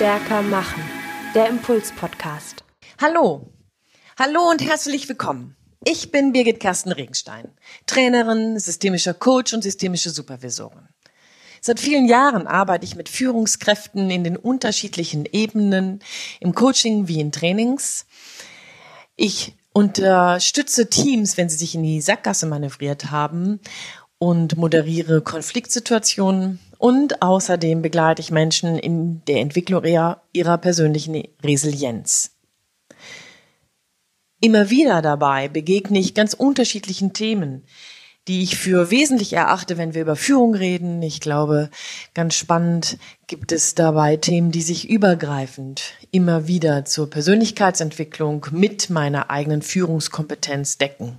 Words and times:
stärker 0.00 0.40
machen. 0.40 0.82
Der 1.34 1.50
Impuls-Podcast. 1.50 2.64
Hallo. 2.98 3.52
Hallo 4.18 4.48
und 4.48 4.66
herzlich 4.66 5.06
willkommen. 5.10 5.56
Ich 5.84 6.10
bin 6.10 6.32
Birgit 6.32 6.58
Kersten 6.58 6.90
Regenstein, 6.90 7.48
Trainerin, 7.84 8.58
systemischer 8.58 9.12
Coach 9.12 9.52
und 9.52 9.60
systemische 9.60 10.08
Supervisorin. 10.08 10.88
Seit 11.60 11.80
vielen 11.80 12.06
Jahren 12.06 12.46
arbeite 12.46 12.86
ich 12.86 12.96
mit 12.96 13.10
Führungskräften 13.10 14.10
in 14.10 14.24
den 14.24 14.38
unterschiedlichen 14.38 15.26
Ebenen, 15.30 16.00
im 16.40 16.54
Coaching 16.54 17.06
wie 17.06 17.20
in 17.20 17.30
Trainings. 17.30 18.06
Ich 19.16 19.54
unterstütze 19.74 20.88
Teams, 20.88 21.36
wenn 21.36 21.50
sie 21.50 21.58
sich 21.58 21.74
in 21.74 21.82
die 21.82 22.00
Sackgasse 22.00 22.46
manövriert 22.46 23.10
haben 23.10 23.60
und 24.16 24.56
moderiere 24.56 25.20
Konfliktsituationen 25.20 26.58
und 26.80 27.20
außerdem 27.20 27.82
begleite 27.82 28.22
ich 28.22 28.30
Menschen 28.30 28.78
in 28.78 29.22
der 29.26 29.40
Entwicklung 29.40 29.84
ihrer, 29.84 30.22
ihrer 30.32 30.56
persönlichen 30.56 31.28
Resilienz. 31.44 32.30
Immer 34.40 34.70
wieder 34.70 35.02
dabei 35.02 35.48
begegne 35.48 35.98
ich 35.98 36.14
ganz 36.14 36.32
unterschiedlichen 36.32 37.12
Themen, 37.12 37.64
die 38.28 38.42
ich 38.42 38.56
für 38.56 38.90
wesentlich 38.90 39.34
erachte, 39.34 39.76
wenn 39.76 39.92
wir 39.92 40.00
über 40.00 40.16
Führung 40.16 40.54
reden. 40.54 41.02
Ich 41.02 41.20
glaube, 41.20 41.68
ganz 42.14 42.34
spannend 42.34 42.96
gibt 43.26 43.52
es 43.52 43.74
dabei 43.74 44.16
Themen, 44.16 44.50
die 44.50 44.62
sich 44.62 44.88
übergreifend 44.88 45.82
immer 46.12 46.46
wieder 46.46 46.86
zur 46.86 47.10
Persönlichkeitsentwicklung 47.10 48.46
mit 48.52 48.88
meiner 48.88 49.28
eigenen 49.28 49.60
Führungskompetenz 49.60 50.78
decken. 50.78 51.18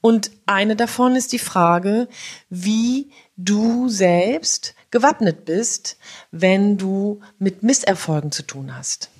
Und 0.00 0.32
eine 0.46 0.74
davon 0.76 1.14
ist 1.14 1.32
die 1.32 1.38
Frage, 1.38 2.08
wie 2.50 3.10
du 3.36 3.88
selbst 3.88 4.74
gewappnet 4.90 5.44
bist, 5.44 5.96
wenn 6.30 6.78
du 6.78 7.20
mit 7.38 7.62
Misserfolgen 7.62 8.32
zu 8.32 8.42
tun 8.42 8.76
hast. 8.76 9.10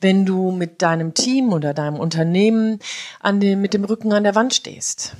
Wenn 0.00 0.24
du 0.24 0.52
mit 0.52 0.82
deinem 0.82 1.14
Team 1.14 1.52
oder 1.52 1.74
deinem 1.74 1.98
Unternehmen 1.98 2.78
an 3.20 3.40
dem, 3.40 3.60
mit 3.60 3.74
dem 3.74 3.84
Rücken 3.84 4.12
an 4.12 4.24
der 4.24 4.34
Wand 4.34 4.54
stehst. 4.54 5.14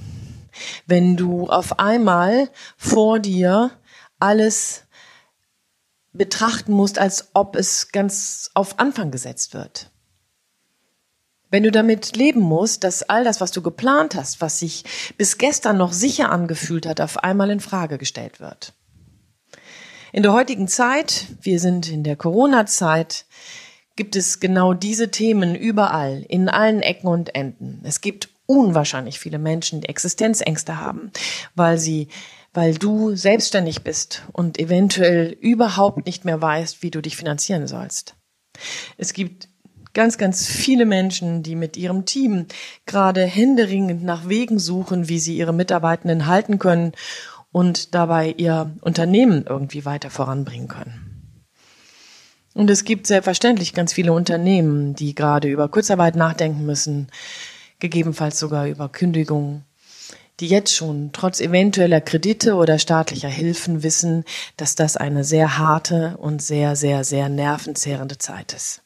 Wenn 0.87 1.17
du 1.17 1.49
auf 1.49 1.79
einmal 1.79 2.51
vor 2.77 3.19
dir 3.19 3.71
alles 4.19 4.85
betrachten 6.13 6.73
musst, 6.73 6.99
als 6.99 7.31
ob 7.35 7.57
es 7.57 7.93
ganz 7.93 8.51
auf 8.55 8.79
Anfang 8.79 9.11
gesetzt 9.11 9.53
wird. 9.53 9.91
Wenn 11.57 11.63
du 11.63 11.73
damit 11.73 12.19
leben 12.19 12.43
musst, 12.43 12.85
dass 12.85 13.03
all 13.03 13.25
das, 13.25 13.41
was 13.41 13.51
du 13.51 13.63
geplant 13.63 14.15
hast, 14.15 14.43
was 14.43 14.59
sich 14.59 14.85
bis 15.17 15.39
gestern 15.39 15.79
noch 15.79 15.95
sicher 15.95 16.31
angefühlt 16.31 16.85
hat, 16.85 17.01
auf 17.01 17.25
einmal 17.25 17.49
in 17.49 17.61
Frage 17.61 17.97
gestellt 17.97 18.41
wird. 18.41 18.75
In 20.13 20.23
der 20.23 20.35
heutigen 20.35 20.69
Zeit, 20.69 21.29
wir 21.41 21.59
sind 21.59 21.91
in 21.91 22.05
der 22.05 22.15
Corona-Zeit, 22.15 23.25
gibt 23.97 24.17
es 24.17 24.39
genau 24.39 24.75
diese 24.75 25.11
Themen 25.11 25.55
überall, 25.55 26.27
in 26.29 26.51
allen 26.51 26.83
Ecken 26.83 27.07
und 27.07 27.35
Enden. 27.35 27.81
Es 27.85 28.03
gibt 28.03 28.29
unwahrscheinlich 28.45 29.19
viele 29.19 29.39
Menschen, 29.39 29.81
die 29.81 29.89
Existenzängste 29.89 30.79
haben, 30.79 31.11
weil 31.55 31.79
sie 31.79 32.09
weil 32.53 32.75
du 32.75 33.17
selbstständig 33.17 33.83
bist 33.83 34.25
und 34.33 34.59
eventuell 34.59 35.35
überhaupt 35.41 36.05
nicht 36.05 36.27
mehr 36.27 36.43
weißt, 36.43 36.83
wie 36.83 36.91
du 36.91 37.01
dich 37.01 37.17
finanzieren 37.17 37.67
sollst. 37.67 38.15
Es 38.99 39.15
gibt 39.15 39.49
ganz, 39.97 40.19
ganz 40.19 40.47
viele 40.47 40.85
Menschen, 40.85 41.43
die 41.43 41.57
mit 41.57 41.79
ihrem 41.79 42.05
Team 42.05 42.45
gerade 42.85 43.25
händeringend 43.25 44.05
nach 44.05 44.29
Wegen 44.29 44.59
suchen, 44.59 45.09
wie 45.09 45.19
sie 45.19 45.39
ihre 45.39 45.55
Mitarbeitenden 45.55 46.27
halten 46.27 46.59
können 46.59 46.93
und 47.51 47.95
dabei 47.95 48.35
ihr 48.37 48.71
Unternehmen 48.83 49.47
irgendwie 49.49 49.87
weiter 49.87 50.11
voranbringen 50.11 50.69
können. 50.69 51.49
Und 52.53 52.69
es 52.69 52.85
gibt 52.85 53.07
selbstverständlich 53.07 53.73
ganz 53.73 53.95
viele 53.95 54.13
Unternehmen, 54.13 54.95
die 54.95 55.15
gerade 55.15 55.49
über 55.49 55.69
Kurzarbeit 55.69 56.15
nachdenken 56.15 56.67
müssen, 56.67 57.09
gegebenenfalls 57.79 58.39
sogar 58.39 58.67
über 58.67 58.91
Kündigungen, 58.91 59.65
die 60.41 60.49
jetzt 60.49 60.75
schon 60.75 61.09
trotz 61.15 61.41
eventueller 61.41 62.03
Kredite 62.03 62.57
oder 62.57 62.79
staatlicher 62.79 63.31
Hilfen 63.31 63.83
wissen, 63.83 64.25
dass 64.59 64.75
das 64.75 64.99
eine 64.99 65.25
sehr 65.25 65.57
harte 65.57 66.19
und 66.19 66.43
sehr, 66.43 66.77
sehr, 66.77 67.03
sehr 67.03 67.31
nervenzehrende 67.31 68.19
Zeit 68.19 68.53
ist 68.53 68.83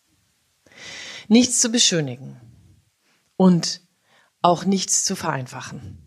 nichts 1.31 1.61
zu 1.61 1.71
beschönigen 1.71 2.41
und 3.37 3.81
auch 4.43 4.65
nichts 4.65 5.05
zu 5.05 5.15
vereinfachen. 5.15 5.99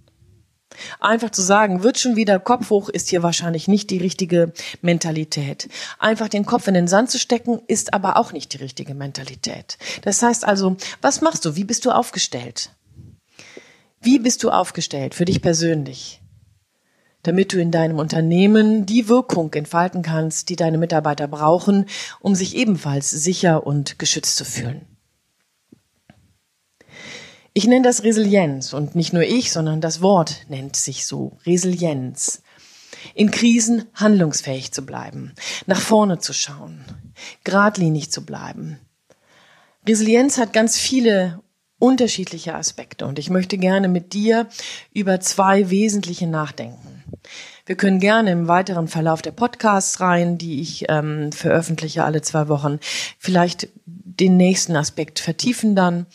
Einfach 1.00 1.30
zu 1.30 1.42
sagen, 1.42 1.84
wird 1.84 2.00
schon 2.00 2.16
wieder 2.16 2.40
Kopf 2.40 2.72
hoch, 2.72 2.90
ist 2.90 3.10
hier 3.10 3.24
wahrscheinlich 3.24 3.68
nicht 3.68 3.90
die 3.90 4.00
richtige 4.00 4.54
Mentalität. 4.82 5.70
Einfach 6.00 6.28
den 6.28 6.46
Kopf 6.46 6.68
in 6.68 6.74
den 6.74 6.88
Sand 6.88 7.10
zu 7.12 7.20
stecken, 7.20 7.62
ist 7.68 7.94
aber 7.94 8.18
auch 8.18 8.34
nicht 8.34 8.54
die 8.54 8.58
richtige 8.58 8.96
Mentalität. 8.96 9.78
Das 10.02 10.22
heißt 10.22 10.46
also, 10.46 10.76
was 11.02 11.22
machst 11.22 11.46
du? 11.46 11.56
Wie 11.56 11.64
bist 11.64 11.86
du 11.86 11.92
aufgestellt? 11.92 12.72
Wie 14.02 14.20
bist 14.20 14.44
du 14.44 14.50
aufgestellt 14.50 15.16
für 15.16 15.26
dich 15.26 15.42
persönlich? 15.42 16.22
Damit 17.22 17.54
du 17.54 17.62
in 17.62 17.72
deinem 17.72 18.00
Unternehmen 18.00 18.86
die 18.86 19.08
Wirkung 19.08 19.54
entfalten 19.54 20.02
kannst, 20.02 20.50
die 20.50 20.58
deine 20.58 20.78
Mitarbeiter 20.78 21.28
brauchen, 21.28 21.86
um 22.20 22.36
sich 22.36 22.58
ebenfalls 22.58 23.10
sicher 23.10 23.66
und 23.66 24.00
geschützt 24.00 24.36
zu 24.36 24.44
fühlen. 24.44 24.93
Ich 27.56 27.68
nenne 27.68 27.84
das 27.84 28.04
Resilienz 28.04 28.74
und 28.74 28.96
nicht 28.96 29.14
nur 29.14 29.22
ich, 29.22 29.52
sondern 29.52 29.80
das 29.80 30.02
Wort 30.02 30.46
nennt 30.50 30.76
sich 30.76 31.06
so, 31.06 31.38
Resilienz. 31.46 32.42
In 33.14 33.30
Krisen 33.30 33.86
handlungsfähig 33.94 34.72
zu 34.72 34.84
bleiben, 34.84 35.34
nach 35.68 35.80
vorne 35.80 36.18
zu 36.18 36.34
schauen, 36.34 36.84
geradlinig 37.44 38.12
zu 38.12 38.26
bleiben. 38.26 38.80
Resilienz 39.88 40.40
hat 40.40 40.52
ganz 40.52 40.78
viele 40.78 41.44
unterschiedliche 41.78 42.56
Aspekte 42.56 43.06
und 43.06 43.20
ich 43.20 43.30
möchte 43.30 43.60
gerne 43.60 43.88
mit 43.88 44.14
dir 44.14 44.48
über 44.92 45.20
zwei 45.20 45.70
wesentliche 45.70 46.26
nachdenken. 46.26 47.04
Wir 47.66 47.76
können 47.76 48.00
gerne 48.00 48.32
im 48.32 48.48
weiteren 48.48 48.88
Verlauf 48.88 49.22
der 49.22 49.32
Podcasts 49.32 50.00
rein, 50.00 50.38
die 50.38 50.60
ich 50.60 50.86
ähm, 50.90 51.32
veröffentliche 51.32 52.04
alle 52.04 52.22
zwei 52.22 52.48
Wochen, 52.48 52.80
vielleicht 53.20 53.70
den 53.86 54.38
nächsten 54.38 54.76
Aspekt 54.76 55.20
vertiefen 55.20 55.76
dann. 55.76 56.08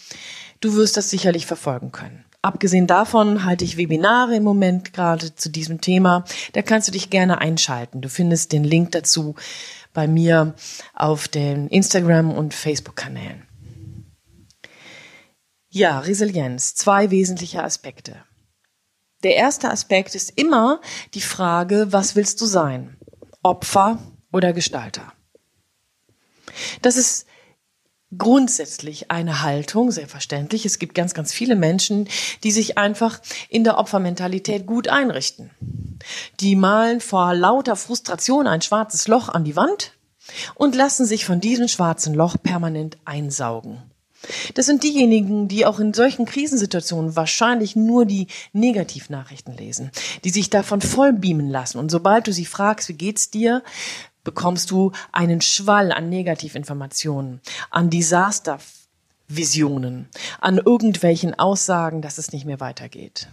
Du 0.61 0.75
wirst 0.75 0.97
das 0.97 1.11
sicherlich 1.11 1.47
verfolgen 1.47 1.93
können. 1.93 2.25
Abgesehen 2.43 2.87
davon 2.87 3.45
halte 3.45 3.65
ich 3.65 3.77
Webinare 3.77 4.37
im 4.37 4.45
Moment 4.45 4.93
gerade 4.93 5.35
zu 5.35 5.51
diesem 5.51 5.81
Thema. 5.81 6.25
Da 6.53 6.63
kannst 6.63 6.89
du 6.89 6.93
dich 6.93 7.11
gerne 7.11 7.41
einschalten. 7.41 8.01
Du 8.01 8.09
findest 8.09 8.53
den 8.53 8.65
Link 8.65 8.93
dazu 8.93 9.35
bei 9.93 10.07
mir 10.07 10.55
auf 10.95 11.27
den 11.29 11.69
Instagram- 11.69 12.33
und 12.33 12.55
Facebook-Kanälen. 12.55 13.47
Ja, 15.71 15.99
Resilienz. 15.99 16.75
Zwei 16.75 17.11
wesentliche 17.11 17.63
Aspekte. 17.63 18.25
Der 19.25 19.35
erste 19.35 19.71
Aspekt 19.71 20.15
ist 20.15 20.33
immer 20.37 20.81
die 21.15 21.21
Frage, 21.21 21.89
was 21.91 22.15
willst 22.15 22.41
du 22.41 22.47
sein? 22.47 22.97
Opfer 23.43 23.99
oder 24.33 24.53
Gestalter? 24.53 25.13
Das 26.83 26.97
ist 26.97 27.27
grundsätzlich 28.17 29.11
eine 29.11 29.43
Haltung, 29.43 29.91
selbstverständlich. 29.91 30.65
Es 30.65 30.79
gibt 30.79 30.95
ganz, 30.95 31.13
ganz 31.13 31.33
viele 31.33 31.57
Menschen, 31.57 32.09
die 32.43 32.51
sich 32.51 32.79
einfach 32.79 33.21
in 33.49 33.65
der 33.65 33.79
Opfermentalität 33.79 34.67
gut 34.67 34.89
einrichten. 34.89 35.51
Die 36.41 36.57
malen 36.57 37.01
vor 37.01 37.35
lauter 37.35 37.77
Frustration 37.77 38.47
ein 38.47 38.63
schwarzes 38.63 39.09
Loch 39.09 39.29
an 39.29 39.45
die 39.45 39.57
Wand 39.57 39.93
und 40.55 40.75
lassen 40.75 41.05
sich 41.05 41.25
von 41.25 41.41
diesem 41.41 41.69
schwarzen 41.69 42.15
Loch 42.15 42.37
permanent 42.43 42.97
einsaugen. 43.05 43.83
Das 44.55 44.67
sind 44.67 44.83
diejenigen, 44.83 45.47
die 45.47 45.65
auch 45.65 45.79
in 45.79 45.95
solchen 45.95 46.27
Krisensituationen 46.27 47.15
wahrscheinlich 47.15 47.77
nur 47.77 48.05
die 48.05 48.27
Negativnachrichten 48.53 49.57
lesen, 49.57 49.91
die 50.25 50.31
sich 50.31 50.51
davon 50.51 50.81
voll 50.81 51.13
beamen 51.13 51.49
lassen. 51.49 51.79
Und 51.79 51.91
sobald 51.91 52.27
du 52.27 52.33
sie 52.33 52.45
fragst, 52.45 52.89
wie 52.89 52.95
geht's 52.95 53.31
dir, 53.31 53.63
bekommst 54.25 54.71
du 54.71 54.93
einen 55.13 55.41
Schwall 55.41 55.93
an 55.93 56.09
Negativinformationen, 56.09 57.41
an 57.71 57.91
Desastervisionen, 57.91 60.09
an 60.41 60.59
irgendwelchen 60.59 61.39
Aussagen, 61.39 62.03
dass 62.03 62.19
es 62.19 62.33
nicht 62.33 62.45
mehr 62.45 62.59
weitergeht. 62.61 63.29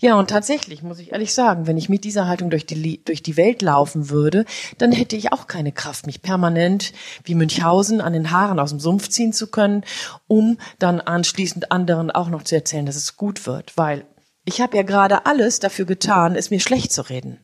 Ja, 0.00 0.18
und 0.18 0.30
tatsächlich 0.30 0.82
muss 0.82 0.98
ich 0.98 1.12
ehrlich 1.12 1.34
sagen, 1.34 1.66
wenn 1.66 1.76
ich 1.76 1.88
mit 1.88 2.04
dieser 2.04 2.28
Haltung 2.28 2.50
durch 2.50 2.66
die, 2.66 3.02
durch 3.04 3.22
die 3.22 3.36
Welt 3.36 3.62
laufen 3.62 4.10
würde, 4.10 4.44
dann 4.78 4.92
hätte 4.92 5.16
ich 5.16 5.32
auch 5.32 5.46
keine 5.46 5.72
Kraft, 5.72 6.06
mich 6.06 6.22
permanent 6.22 6.92
wie 7.24 7.34
Münchhausen 7.34 8.00
an 8.00 8.12
den 8.12 8.30
Haaren 8.30 8.58
aus 8.58 8.70
dem 8.70 8.80
Sumpf 8.80 9.08
ziehen 9.08 9.32
zu 9.32 9.48
können, 9.48 9.84
um 10.28 10.58
dann 10.78 11.00
anschließend 11.00 11.72
anderen 11.72 12.10
auch 12.10 12.28
noch 12.28 12.42
zu 12.42 12.54
erzählen, 12.54 12.86
dass 12.86 12.96
es 12.96 13.16
gut 13.16 13.46
wird, 13.46 13.76
weil 13.76 14.04
ich 14.44 14.60
habe 14.60 14.76
ja 14.76 14.84
gerade 14.84 15.26
alles 15.26 15.58
dafür 15.58 15.86
getan, 15.86 16.36
es 16.36 16.50
mir 16.50 16.60
schlecht 16.60 16.92
zu 16.92 17.02
reden. 17.02 17.40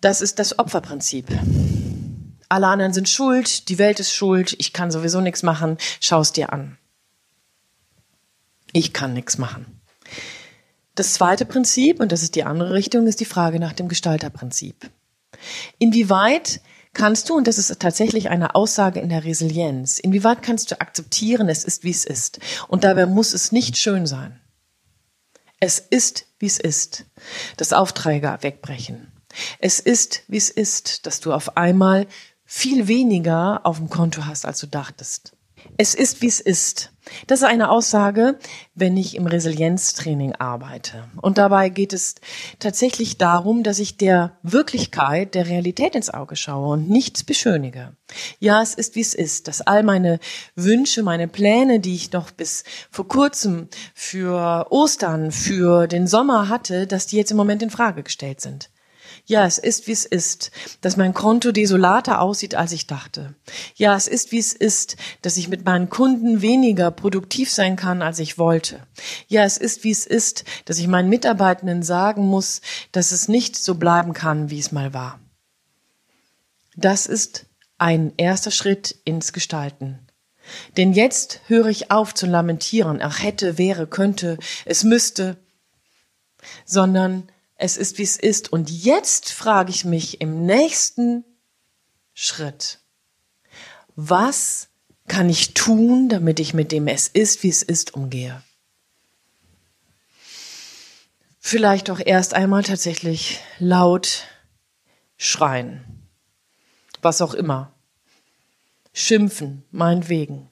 Das 0.00 0.20
ist 0.20 0.38
das 0.38 0.58
Opferprinzip. 0.58 1.26
Alle 2.48 2.68
anderen 2.68 2.92
sind 2.92 3.08
schuld, 3.08 3.68
die 3.68 3.78
Welt 3.78 3.98
ist 3.98 4.12
schuld, 4.12 4.54
ich 4.58 4.72
kann 4.72 4.90
sowieso 4.90 5.20
nichts 5.20 5.42
machen, 5.42 5.76
schau 6.00 6.20
es 6.20 6.32
dir 6.32 6.52
an. 6.52 6.78
Ich 8.72 8.92
kann 8.92 9.12
nichts 9.12 9.38
machen. 9.38 9.80
Das 10.94 11.14
zweite 11.14 11.44
Prinzip, 11.44 12.00
und 12.00 12.12
das 12.12 12.22
ist 12.22 12.36
die 12.36 12.44
andere 12.44 12.74
Richtung, 12.74 13.06
ist 13.06 13.20
die 13.20 13.24
Frage 13.24 13.58
nach 13.58 13.72
dem 13.72 13.88
Gestalterprinzip. 13.88 14.90
Inwieweit 15.78 16.60
kannst 16.92 17.28
du, 17.28 17.36
und 17.36 17.46
das 17.46 17.58
ist 17.58 17.78
tatsächlich 17.80 18.30
eine 18.30 18.54
Aussage 18.54 19.00
in 19.00 19.08
der 19.08 19.24
Resilienz, 19.24 19.98
inwieweit 19.98 20.42
kannst 20.42 20.70
du 20.70 20.80
akzeptieren, 20.80 21.48
es 21.48 21.64
ist, 21.64 21.84
wie 21.84 21.90
es 21.90 22.04
ist. 22.04 22.40
Und 22.68 22.84
dabei 22.84 23.06
muss 23.06 23.34
es 23.34 23.52
nicht 23.52 23.76
schön 23.76 24.06
sein. 24.06 24.40
Es 25.60 25.80
ist, 25.80 26.26
wie 26.38 26.46
es 26.46 26.58
ist. 26.58 27.04
Das 27.56 27.72
Aufträger 27.72 28.42
wegbrechen. 28.42 29.12
Es 29.58 29.80
ist, 29.80 30.22
wie 30.28 30.36
es 30.36 30.50
ist, 30.50 31.06
dass 31.06 31.20
du 31.20 31.32
auf 31.32 31.56
einmal 31.56 32.06
viel 32.44 32.88
weniger 32.88 33.60
auf 33.64 33.78
dem 33.78 33.90
Konto 33.90 34.24
hast, 34.24 34.46
als 34.46 34.60
du 34.60 34.66
dachtest. 34.66 35.32
Es 35.76 35.94
ist, 35.94 36.22
wie 36.22 36.26
es 36.26 36.40
ist. 36.40 36.92
Das 37.26 37.40
ist 37.40 37.44
eine 37.44 37.70
Aussage, 37.70 38.38
wenn 38.74 38.96
ich 38.96 39.16
im 39.16 39.26
Resilienztraining 39.26 40.34
arbeite. 40.34 41.04
Und 41.20 41.38
dabei 41.38 41.68
geht 41.68 41.92
es 41.92 42.16
tatsächlich 42.58 43.16
darum, 43.16 43.62
dass 43.62 43.78
ich 43.78 43.96
der 43.96 44.36
Wirklichkeit, 44.42 45.34
der 45.34 45.46
Realität 45.46 45.94
ins 45.94 46.10
Auge 46.10 46.36
schaue 46.36 46.74
und 46.74 46.90
nichts 46.90 47.24
beschönige. 47.24 47.96
Ja, 48.40 48.62
es 48.62 48.74
ist, 48.74 48.94
wie 48.94 49.00
es 49.00 49.14
ist, 49.14 49.48
dass 49.48 49.62
all 49.62 49.82
meine 49.82 50.20
Wünsche, 50.54 51.02
meine 51.02 51.28
Pläne, 51.28 51.80
die 51.80 51.94
ich 51.94 52.12
noch 52.12 52.30
bis 52.30 52.64
vor 52.90 53.08
kurzem 53.08 53.68
für 53.94 54.66
Ostern, 54.70 55.32
für 55.32 55.86
den 55.86 56.06
Sommer 56.06 56.48
hatte, 56.48 56.86
dass 56.86 57.06
die 57.06 57.16
jetzt 57.16 57.30
im 57.30 57.36
Moment 57.36 57.62
in 57.62 57.70
Frage 57.70 58.02
gestellt 58.02 58.40
sind. 58.40 58.70
Ja, 59.28 59.44
es 59.44 59.58
ist, 59.58 59.86
wie 59.86 59.92
es 59.92 60.06
ist, 60.06 60.52
dass 60.80 60.96
mein 60.96 61.12
Konto 61.12 61.52
desolater 61.52 62.22
aussieht, 62.22 62.54
als 62.54 62.72
ich 62.72 62.86
dachte. 62.86 63.34
Ja, 63.74 63.94
es 63.94 64.08
ist, 64.08 64.32
wie 64.32 64.38
es 64.38 64.54
ist, 64.54 64.96
dass 65.20 65.36
ich 65.36 65.48
mit 65.48 65.66
meinen 65.66 65.90
Kunden 65.90 66.40
weniger 66.40 66.90
produktiv 66.90 67.52
sein 67.52 67.76
kann, 67.76 68.00
als 68.00 68.20
ich 68.20 68.38
wollte. 68.38 68.80
Ja, 69.26 69.44
es 69.44 69.58
ist, 69.58 69.84
wie 69.84 69.90
es 69.90 70.06
ist, 70.06 70.44
dass 70.64 70.78
ich 70.78 70.88
meinen 70.88 71.10
Mitarbeitenden 71.10 71.82
sagen 71.82 72.26
muss, 72.26 72.62
dass 72.90 73.12
es 73.12 73.28
nicht 73.28 73.56
so 73.56 73.74
bleiben 73.74 74.14
kann, 74.14 74.48
wie 74.48 74.60
es 74.60 74.72
mal 74.72 74.94
war. 74.94 75.20
Das 76.74 77.04
ist 77.04 77.44
ein 77.76 78.14
erster 78.16 78.50
Schritt 78.50 78.96
ins 79.04 79.34
Gestalten. 79.34 79.98
Denn 80.78 80.94
jetzt 80.94 81.42
höre 81.48 81.66
ich 81.66 81.90
auf 81.90 82.14
zu 82.14 82.24
lamentieren, 82.24 83.00
ach 83.02 83.22
hätte, 83.22 83.58
wäre, 83.58 83.86
könnte, 83.86 84.38
es 84.64 84.84
müsste, 84.84 85.36
sondern 86.64 87.28
es 87.58 87.76
ist, 87.76 87.98
wie 87.98 88.04
es 88.04 88.16
ist. 88.16 88.50
Und 88.50 88.70
jetzt 88.70 89.30
frage 89.30 89.70
ich 89.70 89.84
mich 89.84 90.20
im 90.22 90.46
nächsten 90.46 91.24
Schritt, 92.14 92.78
was 93.94 94.68
kann 95.08 95.28
ich 95.28 95.54
tun, 95.54 96.08
damit 96.08 96.40
ich 96.40 96.54
mit 96.54 96.72
dem 96.72 96.86
Es 96.86 97.08
ist, 97.08 97.42
wie 97.42 97.48
es 97.48 97.62
ist, 97.62 97.94
umgehe? 97.94 98.42
Vielleicht 101.40 101.90
auch 101.90 102.00
erst 102.04 102.34
einmal 102.34 102.62
tatsächlich 102.62 103.40
laut 103.58 104.24
schreien. 105.16 106.08
Was 107.02 107.20
auch 107.22 107.34
immer. 107.34 107.72
Schimpfen, 108.92 109.64
meinetwegen. 109.70 110.50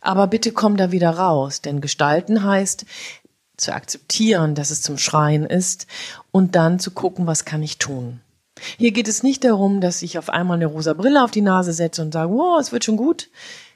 Aber 0.00 0.26
bitte 0.26 0.52
komm 0.52 0.76
da 0.76 0.92
wieder 0.92 1.10
raus, 1.10 1.62
denn 1.62 1.80
gestalten 1.80 2.42
heißt, 2.42 2.84
zu 3.56 3.74
akzeptieren, 3.74 4.54
dass 4.54 4.70
es 4.70 4.82
zum 4.82 4.98
Schreien 4.98 5.44
ist 5.44 5.86
und 6.30 6.54
dann 6.54 6.78
zu 6.78 6.90
gucken, 6.90 7.26
was 7.26 7.44
kann 7.44 7.62
ich 7.62 7.78
tun. 7.78 8.20
Hier 8.78 8.92
geht 8.92 9.08
es 9.08 9.22
nicht 9.22 9.44
darum, 9.44 9.80
dass 9.80 10.02
ich 10.02 10.18
auf 10.18 10.30
einmal 10.30 10.56
eine 10.56 10.66
rosa 10.66 10.94
Brille 10.94 11.22
auf 11.22 11.30
die 11.30 11.42
Nase 11.42 11.72
setze 11.72 12.02
und 12.02 12.12
sage, 12.12 12.32
wow, 12.32 12.58
es 12.60 12.72
wird 12.72 12.84
schon 12.84 12.96
gut. 12.96 13.28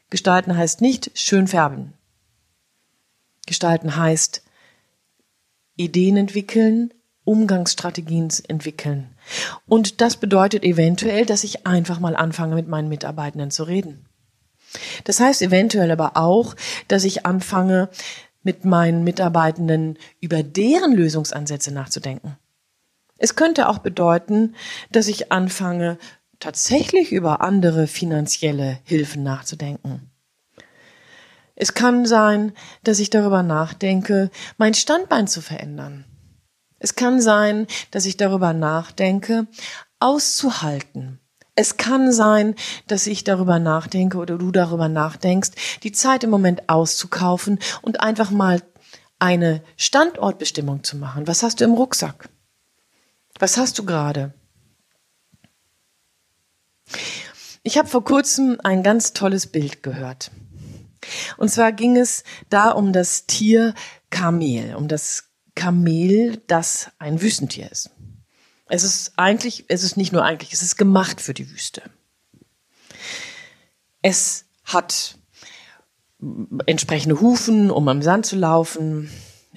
Gestalten 0.08 0.56
heißt 0.56 0.80
nicht 0.80 1.10
schön 1.14 1.46
färben. 1.46 1.92
Gestalten 3.46 3.96
heißt 3.96 4.42
Ideen 5.76 6.16
entwickeln, 6.16 6.92
Umgangsstrategien 7.24 8.28
entwickeln. 8.48 9.10
Und 9.66 10.00
das 10.00 10.16
bedeutet 10.16 10.64
eventuell, 10.64 11.26
dass 11.26 11.44
ich 11.44 11.66
einfach 11.66 12.00
mal 12.00 12.16
anfange, 12.16 12.54
mit 12.54 12.68
meinen 12.68 12.88
Mitarbeitenden 12.88 13.50
zu 13.50 13.64
reden. 13.64 14.06
Das 15.04 15.20
heißt 15.20 15.42
eventuell 15.42 15.90
aber 15.90 16.16
auch, 16.16 16.54
dass 16.88 17.04
ich 17.04 17.26
anfange, 17.26 17.88
mit 18.42 18.64
meinen 18.64 19.04
Mitarbeitenden 19.04 19.98
über 20.20 20.42
deren 20.42 20.92
Lösungsansätze 20.92 21.72
nachzudenken. 21.72 22.36
Es 23.18 23.36
könnte 23.36 23.68
auch 23.68 23.78
bedeuten, 23.78 24.54
dass 24.90 25.08
ich 25.08 25.30
anfange, 25.30 25.98
tatsächlich 26.38 27.12
über 27.12 27.42
andere 27.42 27.86
finanzielle 27.86 28.78
Hilfen 28.84 29.22
nachzudenken. 29.22 30.10
Es 31.54 31.74
kann 31.74 32.06
sein, 32.06 32.54
dass 32.82 32.98
ich 32.98 33.10
darüber 33.10 33.42
nachdenke, 33.42 34.30
mein 34.56 34.72
Standbein 34.72 35.26
zu 35.26 35.42
verändern. 35.42 36.06
Es 36.78 36.94
kann 36.94 37.20
sein, 37.20 37.66
dass 37.90 38.06
ich 38.06 38.16
darüber 38.16 38.54
nachdenke, 38.54 39.46
auszuhalten, 39.98 41.20
es 41.60 41.76
kann 41.76 42.10
sein, 42.10 42.54
dass 42.86 43.06
ich 43.06 43.22
darüber 43.22 43.58
nachdenke 43.58 44.16
oder 44.16 44.38
du 44.38 44.50
darüber 44.50 44.88
nachdenkst, 44.88 45.50
die 45.82 45.92
Zeit 45.92 46.24
im 46.24 46.30
Moment 46.30 46.70
auszukaufen 46.70 47.58
und 47.82 48.00
einfach 48.00 48.30
mal 48.30 48.62
eine 49.18 49.62
Standortbestimmung 49.76 50.82
zu 50.84 50.96
machen. 50.96 51.26
Was 51.26 51.42
hast 51.42 51.60
du 51.60 51.64
im 51.64 51.74
Rucksack? 51.74 52.30
Was 53.38 53.58
hast 53.58 53.78
du 53.78 53.84
gerade? 53.84 54.32
Ich 57.62 57.76
habe 57.76 57.88
vor 57.88 58.04
kurzem 58.04 58.58
ein 58.64 58.82
ganz 58.82 59.12
tolles 59.12 59.46
Bild 59.46 59.82
gehört. 59.82 60.30
Und 61.36 61.50
zwar 61.50 61.72
ging 61.72 61.98
es 61.98 62.24
da 62.48 62.70
um 62.70 62.94
das 62.94 63.26
Tier 63.26 63.74
Kamel, 64.08 64.74
um 64.76 64.88
das 64.88 65.24
Kamel, 65.54 66.38
das 66.46 66.90
ein 66.98 67.20
Wüstentier 67.20 67.70
ist. 67.70 67.90
Es 68.70 68.84
ist 68.84 69.12
eigentlich, 69.16 69.64
es 69.68 69.82
ist 69.82 69.96
nicht 69.96 70.12
nur 70.12 70.24
eigentlich, 70.24 70.52
es 70.52 70.62
ist 70.62 70.76
gemacht 70.76 71.20
für 71.20 71.34
die 71.34 71.50
Wüste. 71.50 71.82
Es 74.00 74.46
hat 74.64 75.16
entsprechende 76.66 77.20
Hufen, 77.20 77.70
um 77.70 77.88
am 77.88 78.00
Sand 78.00 78.26
zu 78.26 78.36
laufen. 78.36 79.10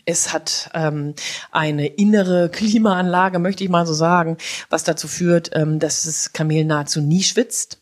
Es 0.06 0.33
hat 0.33 0.71
ähm, 0.74 1.14
eine 1.52 1.87
innere 1.87 2.49
Klimaanlage, 2.49 3.37
möchte 3.37 3.64
ich 3.64 3.69
mal 3.69 3.85
so 3.85 3.94
sagen, 3.94 4.37
was 4.69 4.83
dazu 4.83 5.07
führt, 5.07 5.52
ähm, 5.54 5.80
dass 5.80 6.04
das 6.04 6.33
Kamel 6.33 6.66
nahezu 6.66 6.99
nie 6.99 7.23
schwitzt. 7.23 7.80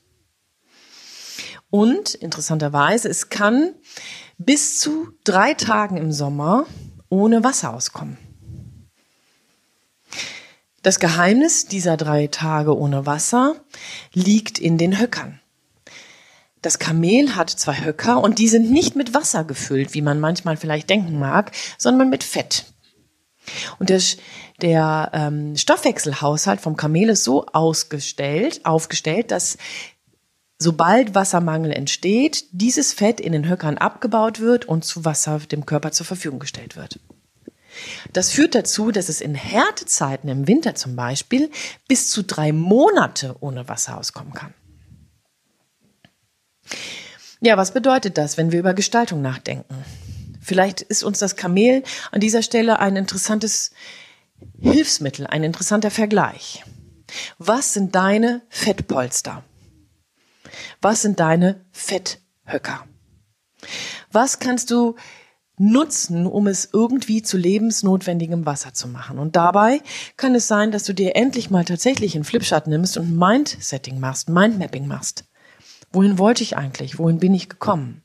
Und 1.70 2.14
interessanterweise, 2.14 3.08
es 3.08 3.30
kann 3.30 3.74
bis 4.38 4.80
zu 4.80 5.14
drei 5.24 5.54
Tagen 5.54 5.96
im 5.96 6.12
Sommer 6.12 6.66
ohne 7.08 7.44
Wasser 7.46 7.74
auskommen. 7.74 8.18
Das 10.82 11.00
Geheimnis 11.00 11.66
dieser 11.66 11.96
drei 11.96 12.28
Tage 12.28 12.76
ohne 12.76 13.06
Wasser 13.06 13.56
liegt 14.14 14.58
in 14.58 14.78
den 14.78 15.00
Höckern. 15.00 15.40
Das 16.62 16.80
Kamel 16.80 17.36
hat 17.36 17.50
zwei 17.50 17.84
Höcker 17.84 18.22
und 18.22 18.40
die 18.40 18.48
sind 18.48 18.72
nicht 18.72 18.96
mit 18.96 19.14
Wasser 19.14 19.44
gefüllt, 19.44 19.94
wie 19.94 20.02
man 20.02 20.20
manchmal 20.20 20.58
vielleicht 20.58 20.90
denken 20.90 21.20
mag, 21.20 21.52
sondern 21.78 22.10
mit 22.10 22.24
Fett. 22.24 22.66
Und 23.80 23.90
der, 23.90 24.02
der 24.62 25.10
ähm, 25.14 25.56
Stoffwechselhaushalt 25.56 26.62
vom 26.62 26.76
Kamel 26.76 27.10
ist 27.10 27.24
so 27.24 27.46
ausgestellt, 27.48 28.66
aufgestellt, 28.66 29.32
dass 29.32 29.58
sobald 30.60 31.16
Wassermangel 31.16 31.72
entsteht, 31.72 32.46
dieses 32.52 32.94
Fett 32.94 33.20
in 33.20 33.34
den 33.34 33.50
Höckern 33.50 33.80
abgebaut 33.80 34.40
wird 34.40 34.66
und 34.66 34.86
zu 34.86 35.06
Wasser 35.06 35.40
dem 35.40 35.66
Körper 35.66 35.92
zur 35.92 36.06
Verfügung 36.06 36.40
gestellt 36.40 36.76
wird. 36.76 37.00
Das 38.14 38.32
führt 38.32 38.56
dazu, 38.56 38.92
dass 38.92 39.10
es 39.10 39.22
in 39.22 39.36
Härtezeiten 39.36 40.30
im 40.30 40.48
Winter 40.48 40.76
zum 40.76 40.96
Beispiel 40.96 41.50
bis 41.88 42.10
zu 42.10 42.24
drei 42.24 42.52
Monate 42.52 43.36
ohne 43.40 43.68
Wasser 43.68 43.98
auskommen 43.98 44.34
kann. 44.34 44.54
Ja, 47.42 47.58
was 47.58 47.74
bedeutet 47.74 48.18
das, 48.18 48.38
wenn 48.38 48.52
wir 48.52 48.60
über 48.60 48.74
Gestaltung 48.74 49.22
nachdenken? 49.22 49.84
Vielleicht 50.42 50.82
ist 50.82 51.04
uns 51.04 51.20
das 51.20 51.36
Kamel 51.36 51.84
an 52.12 52.22
dieser 52.22 52.44
Stelle 52.44 52.80
ein 52.80 52.96
interessantes 52.96 53.72
Hilfsmittel, 54.60 55.28
ein 55.28 55.44
interessanter 55.44 55.92
Vergleich. 55.92 56.64
Was 57.38 57.74
sind 57.74 57.96
deine 57.96 58.42
Fettpolster? 58.50 59.44
Was 60.82 61.02
sind 61.02 61.20
deine 61.20 61.66
Fetthöcker? 61.72 62.86
Was 64.12 64.40
kannst 64.40 64.72
du 64.72 64.96
nutzen, 65.58 66.26
um 66.26 66.48
es 66.48 66.70
irgendwie 66.72 67.22
zu 67.22 67.38
lebensnotwendigem 67.38 68.46
Wasser 68.46 68.74
zu 68.74 68.88
machen. 68.88 69.20
Und 69.20 69.36
dabei 69.36 69.82
kann 70.18 70.34
es 70.36 70.48
sein, 70.48 70.72
dass 70.72 70.84
du 70.84 70.94
dir 70.94 71.16
endlich 71.16 71.50
mal 71.50 71.66
tatsächlich 71.66 72.16
einen 72.16 72.24
Flipchart 72.24 72.68
nimmst 72.68 72.98
und 72.98 73.16
Mindsetting 73.16 74.00
machst, 74.00 74.30
Mindmapping 74.30 74.88
machst. 74.88 75.26
Wohin 75.92 76.18
wollte 76.18 76.44
ich 76.44 76.58
eigentlich? 76.58 76.98
Wohin 76.98 77.20
bin 77.20 77.34
ich 77.34 77.50
gekommen? 77.50 78.02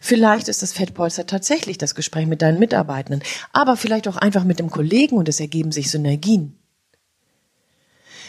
Vielleicht 0.00 0.48
ist 0.48 0.62
das 0.62 0.72
Fettpolster 0.72 1.26
tatsächlich 1.26 1.78
das 1.78 1.94
Gespräch 1.94 2.26
mit 2.26 2.42
deinen 2.42 2.58
Mitarbeitenden, 2.58 3.22
aber 3.52 3.76
vielleicht 3.76 4.08
auch 4.08 4.16
einfach 4.16 4.44
mit 4.44 4.58
dem 4.58 4.70
Kollegen 4.70 5.16
und 5.16 5.28
es 5.28 5.40
ergeben 5.40 5.70
sich 5.70 5.90
Synergien. 5.90 6.58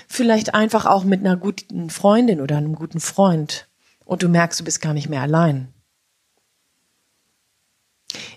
Vielleicht 0.07 0.53
einfach 0.53 0.85
auch 0.85 1.03
mit 1.03 1.21
einer 1.21 1.35
guten 1.35 1.89
Freundin 1.89 2.41
oder 2.41 2.57
einem 2.57 2.75
guten 2.75 2.99
Freund 2.99 3.67
und 4.05 4.21
du 4.21 4.29
merkst, 4.29 4.59
du 4.59 4.63
bist 4.63 4.81
gar 4.81 4.93
nicht 4.93 5.09
mehr 5.09 5.21
allein. 5.21 5.73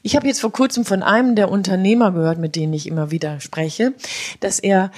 Ich 0.02 0.16
habe 0.16 0.26
jetzt 0.26 0.40
vor 0.40 0.52
kurzem 0.52 0.84
von 0.84 1.02
einem 1.02 1.34
der 1.34 1.50
Unternehmer 1.50 2.12
gehört, 2.12 2.38
mit 2.38 2.56
denen 2.56 2.72
ich 2.72 2.86
immer 2.86 3.10
wieder 3.10 3.40
spreche, 3.40 3.94
dass 4.40 4.58
er 4.58 4.90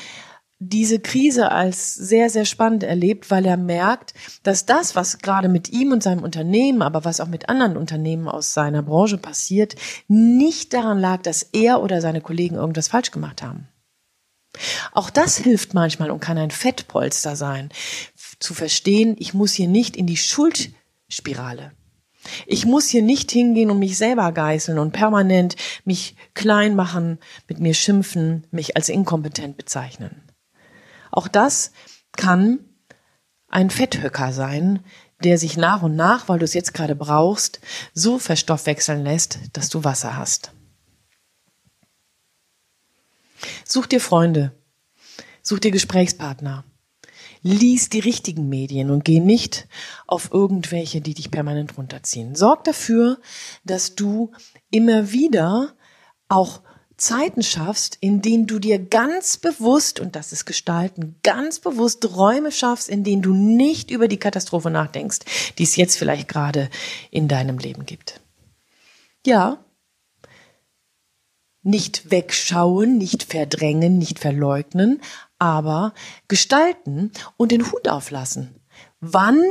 diese 0.63 1.01
Krise 1.01 1.51
als 1.51 1.95
sehr, 1.95 2.29
sehr 2.29 2.45
spannend 2.45 2.83
erlebt, 2.83 3.31
weil 3.31 3.47
er 3.47 3.57
merkt, 3.57 4.13
dass 4.43 4.67
das, 4.67 4.95
was 4.95 5.19
gerade 5.19 5.49
mit 5.49 5.71
ihm 5.71 5.91
und 5.91 6.03
seinem 6.03 6.23
Unternehmen, 6.23 6.83
aber 6.83 7.05
was 7.07 7.21
auch 7.21 7.29
mit 7.29 7.49
anderen 7.49 7.79
Unternehmen 7.79 8.29
aus 8.29 8.53
seiner 8.53 8.83
Branche 8.83 9.17
passiert, 9.17 9.75
nicht 10.07 10.75
daran 10.75 10.99
lag, 10.99 11.23
dass 11.23 11.43
er 11.43 11.83
oder 11.83 12.03
seine 12.03 12.21
Kollegen 12.21 12.57
irgendwas 12.57 12.89
falsch 12.89 13.11
gemacht 13.11 13.43
haben. 13.43 13.69
Auch 14.93 15.09
das 15.09 15.39
hilft 15.39 15.73
manchmal 15.73 16.11
und 16.11 16.21
kann 16.21 16.37
ein 16.37 16.51
Fettpolster 16.51 17.37
sein, 17.37 17.71
zu 18.39 18.53
verstehen, 18.53 19.17
ich 19.19 19.33
muss 19.33 19.53
hier 19.53 19.69
nicht 19.69 19.97
in 19.97 20.07
die 20.07 20.17
Schuldspirale. 20.17 21.73
Ich 22.47 22.67
muss 22.67 22.89
hier 22.89 23.03
nicht 23.03 23.31
hingehen 23.31 23.71
und 23.71 23.79
mich 23.79 23.97
selber 23.97 24.33
geißeln 24.33 24.79
und 24.79 24.93
permanent 24.93 25.57
mich 25.85 26.17
klein 26.35 26.75
machen, 26.77 27.19
mit 27.49 27.61
mir 27.61 27.75
schimpfen, 27.75 28.47
mich 28.51 28.77
als 28.77 28.89
inkompetent 28.89 29.57
bezeichnen. 29.57 30.23
Auch 31.11 31.29
das 31.29 31.73
kann 32.13 32.61
ein 33.49 33.71
Fetthöcker 33.71 34.33
sein, 34.33 34.81
der 35.23 35.39
sich 35.39 35.57
nach 35.57 35.83
und 35.83 35.97
nach, 35.97 36.29
weil 36.29 36.39
du 36.39 36.45
es 36.45 36.55
jetzt 36.55 36.73
gerade 36.75 36.95
brauchst, 36.95 37.61
so 37.93 38.19
verstoffwechseln 38.19 39.05
lässt, 39.05 39.39
dass 39.53 39.69
du 39.69 39.85
Wasser 39.85 40.17
hast. 40.17 40.53
Such 43.65 43.87
dir 43.87 44.01
Freunde, 44.01 44.53
such 45.43 45.61
dir 45.61 45.71
Gesprächspartner, 45.71 46.65
lies 47.43 47.89
die 47.89 48.01
richtigen 48.01 48.49
Medien 48.49 48.91
und 48.91 49.05
geh 49.05 49.21
nicht 49.21 49.67
auf 50.07 50.31
irgendwelche, 50.33 51.01
die 51.01 51.15
dich 51.15 51.31
permanent 51.31 51.77
runterziehen. 51.77 52.35
Sorg 52.35 52.65
dafür, 52.65 53.19
dass 53.65 53.95
du 53.95 54.33
immer 54.71 55.13
wieder 55.13 55.75
auch 56.29 56.63
Zeiten 57.01 57.43
schaffst, 57.43 57.97
in 58.01 58.21
denen 58.21 58.47
du 58.47 58.59
dir 58.59 58.79
ganz 58.79 59.39
bewusst, 59.39 60.01
und 60.01 60.17
das 60.17 60.33
ist 60.33 60.45
Gestalten, 60.45 61.17
ganz 61.23 61.59
bewusst 61.59 62.15
Räume 62.15 62.53
schaffst, 62.53 62.89
in 62.91 63.05
denen 63.05 63.23
du 63.23 63.33
nicht 63.33 63.91
über 63.91 64.07
die 64.07 64.19
Katastrophe 64.19 64.71
nachdenkst, 64.71 65.21
die 65.59 65.63
es 65.63 65.77
jetzt 65.77 65.97
vielleicht 65.97 66.29
gerade 66.29 66.69
in 67.11 67.27
deinem 67.27 67.59
Leben 67.59 67.87
gibt. 67.87 68.21
Ja, 69.27 69.65
nicht 71.63 72.11
wegschauen, 72.11 72.99
nicht 72.99 73.23
verdrängen, 73.23 73.99
nicht 73.99 74.19
verleugnen, 74.19 75.01
aber 75.41 75.95
gestalten 76.29 77.11
und 77.37 77.51
den 77.51 77.73
Hut 77.73 77.89
auflassen. 77.89 78.61
Wann 79.01 79.43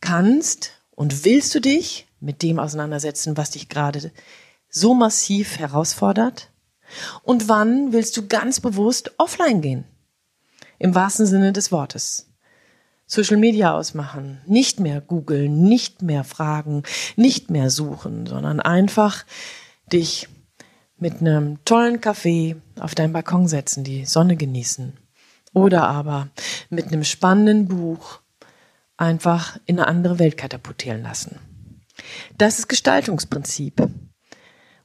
kannst 0.00 0.72
und 0.90 1.24
willst 1.24 1.54
du 1.54 1.60
dich 1.60 2.06
mit 2.20 2.42
dem 2.42 2.58
auseinandersetzen, 2.58 3.36
was 3.36 3.50
dich 3.50 3.68
gerade 3.68 4.12
so 4.68 4.94
massiv 4.94 5.58
herausfordert? 5.58 6.50
Und 7.22 7.48
wann 7.48 7.92
willst 7.92 8.16
du 8.16 8.26
ganz 8.26 8.60
bewusst 8.60 9.12
offline 9.16 9.62
gehen? 9.62 9.84
Im 10.78 10.94
wahrsten 10.94 11.26
Sinne 11.26 11.52
des 11.52 11.72
Wortes. 11.72 12.28
Social 13.06 13.36
Media 13.36 13.74
ausmachen, 13.74 14.40
nicht 14.46 14.80
mehr 14.80 15.00
googeln, 15.00 15.64
nicht 15.64 16.02
mehr 16.02 16.24
fragen, 16.24 16.82
nicht 17.16 17.50
mehr 17.50 17.70
suchen, 17.70 18.26
sondern 18.26 18.58
einfach 18.58 19.24
dich 19.92 20.28
mit 20.96 21.20
einem 21.20 21.62
tollen 21.64 22.00
Kaffee 22.00 22.56
auf 22.80 22.94
deinen 22.94 23.12
Balkon 23.12 23.48
setzen, 23.48 23.84
die 23.84 24.06
Sonne 24.06 24.36
genießen. 24.36 24.96
Oder 25.52 25.88
aber 25.88 26.28
mit 26.70 26.86
einem 26.86 27.04
spannenden 27.04 27.68
Buch 27.68 28.20
einfach 28.96 29.58
in 29.66 29.78
eine 29.78 29.88
andere 29.88 30.18
Welt 30.18 30.36
katapultieren 30.36 31.02
lassen. 31.02 31.38
Das 32.38 32.58
ist 32.58 32.68
Gestaltungsprinzip. 32.68 33.88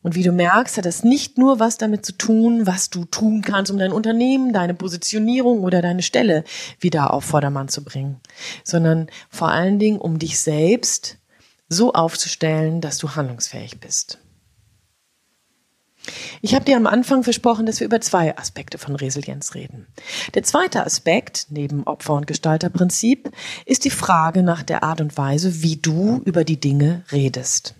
Und 0.04 0.16
wie 0.16 0.24
du 0.24 0.32
merkst, 0.32 0.78
hat 0.78 0.86
das 0.86 1.04
nicht 1.04 1.38
nur 1.38 1.60
was 1.60 1.78
damit 1.78 2.06
zu 2.06 2.14
tun, 2.14 2.66
was 2.68 2.90
du 2.90 3.06
tun 3.06 3.42
kannst, 3.42 3.72
um 3.72 3.78
dein 3.78 3.92
Unternehmen, 3.92 4.54
deine 4.54 4.74
Positionierung 4.74 5.62
oder 5.64 5.82
deine 5.82 6.02
Stelle 6.02 6.44
wieder 6.80 7.14
auf 7.14 7.26
Vordermann 7.26 7.68
zu 7.68 7.84
bringen, 7.84 8.22
sondern 8.64 9.08
vor 9.30 9.50
allen 9.50 9.80
Dingen, 9.80 10.00
um 10.00 10.20
dich 10.20 10.40
selbst 10.40 11.18
so 11.68 11.94
aufzustellen, 11.94 12.80
dass 12.80 12.98
du 13.00 13.16
handlungsfähig 13.16 13.80
bist. 13.80 14.20
Ich 16.42 16.56
habe 16.56 16.66
dir 16.66 16.78
am 16.78 16.88
Anfang 16.88 17.24
versprochen, 17.24 17.66
dass 17.66 17.80
wir 17.80 17.86
über 17.86 18.02
zwei 18.02 18.38
Aspekte 18.38 18.78
von 18.78 18.96
Resilienz 18.96 19.56
reden. 19.56 19.88
Der 20.34 20.44
zweite 20.44 20.86
Aspekt, 20.86 21.48
neben 21.50 21.84
Opfer- 21.84 22.16
und 22.16 22.28
Gestalterprinzip, 22.28 23.32
ist 23.66 23.86
die 23.86 23.90
Frage 23.90 24.44
nach 24.44 24.64
der 24.64 24.84
Art 24.84 25.02
und 25.02 25.18
Weise, 25.18 25.62
wie 25.62 25.78
du 25.78 26.22
über 26.26 26.44
die 26.44 26.60
Dinge 26.60 27.04
redest. 27.12 27.76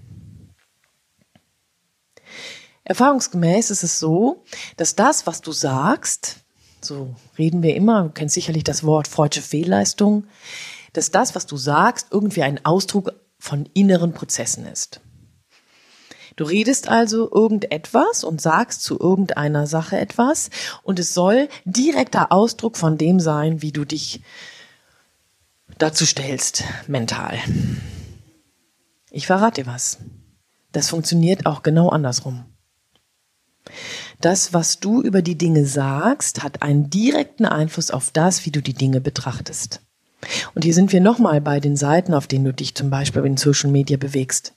Erfahrungsgemäß 2.84 3.70
ist 3.70 3.84
es 3.84 4.00
so, 4.00 4.44
dass 4.78 4.96
das, 4.96 5.28
was 5.28 5.42
du 5.42 5.52
sagst, 5.52 6.38
so 6.82 7.16
reden 7.38 7.62
wir 7.62 7.76
immer, 7.76 8.04
du 8.04 8.10
kennst 8.10 8.36
sicherlich 8.36 8.64
das 8.64 8.84
Wort 8.84 9.08
freudsche 9.08 9.42
Fehlleistung, 9.42 10.26
dass 10.94 11.12
das, 11.12 11.36
was 11.36 11.46
du 11.46 11.58
sagst, 11.58 12.08
irgendwie 12.12 12.44
ein 12.44 12.66
Ausdruck 12.66 13.14
von 13.40 13.68
inneren 13.74 14.14
Prozessen 14.14 14.66
ist. 14.66 15.02
Du 16.38 16.46
redest 16.46 16.88
also 16.88 17.30
irgendetwas 17.32 18.24
und 18.24 18.40
sagst 18.42 18.84
zu 18.84 19.00
irgendeiner 19.00 19.68
Sache 19.68 19.98
etwas 19.98 20.50
und 20.84 21.00
es 21.00 21.14
soll 21.14 21.50
direkter 21.66 22.32
Ausdruck 22.32 22.78
von 22.78 22.98
dem 22.98 23.20
sein, 23.20 23.62
wie 23.62 23.72
du 23.72 23.84
dich 23.84 24.22
dazu 25.80 26.06
stellst, 26.06 26.64
mental. 26.88 27.40
Ich 29.10 29.26
verrate 29.28 29.64
dir 29.64 29.70
was. 29.70 29.98
Das 30.72 30.90
funktioniert 30.90 31.48
auch 31.48 31.64
genau 31.64 31.90
andersrum. 31.90 32.46
Das, 34.22 34.54
was 34.54 34.80
du 34.80 35.02
über 35.02 35.24
die 35.24 35.40
Dinge 35.40 35.66
sagst, 35.66 36.44
hat 36.44 36.62
einen 36.62 36.90
direkten 36.92 37.46
Einfluss 37.46 37.90
auf 37.90 38.12
das, 38.12 38.46
wie 38.46 38.52
du 38.52 38.62
die 38.62 38.74
Dinge 38.76 39.02
betrachtest. 39.02 39.82
Und 40.54 40.64
hier 40.66 40.74
sind 40.74 40.92
wir 40.92 41.02
nochmal 41.02 41.42
bei 41.42 41.60
den 41.60 41.76
Seiten, 41.76 42.14
auf 42.14 42.28
denen 42.28 42.46
du 42.46 42.54
dich 42.54 42.76
zum 42.76 42.92
Beispiel 42.92 43.26
in 43.26 43.38
Social 43.38 43.72
Media 43.72 43.98
bewegst. 43.98 44.54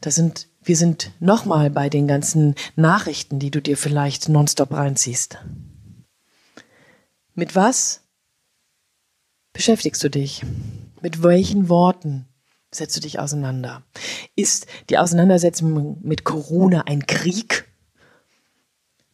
Das 0.00 0.14
sind, 0.14 0.48
wir 0.68 0.76
sind 0.76 1.12
nochmal 1.18 1.70
bei 1.70 1.88
den 1.88 2.06
ganzen 2.06 2.54
Nachrichten, 2.76 3.38
die 3.38 3.50
du 3.50 3.62
dir 3.62 3.78
vielleicht 3.78 4.28
nonstop 4.28 4.72
reinziehst. 4.72 5.38
Mit 7.34 7.56
was 7.56 8.02
beschäftigst 9.54 10.04
du 10.04 10.10
dich? 10.10 10.44
Mit 11.00 11.22
welchen 11.22 11.70
Worten 11.70 12.28
setzt 12.70 12.96
du 12.96 13.00
dich 13.00 13.18
auseinander? 13.18 13.82
Ist 14.36 14.66
die 14.90 14.98
Auseinandersetzung 14.98 16.00
mit 16.02 16.24
Corona 16.24 16.82
ein 16.82 17.06
Krieg? 17.06 17.66